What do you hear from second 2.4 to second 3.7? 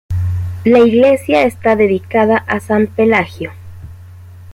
a san Pelagio.